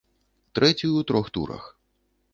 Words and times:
Трэцюю 0.59 0.89
ў 0.89 1.09
трох 1.13 1.29
турах! 1.37 1.63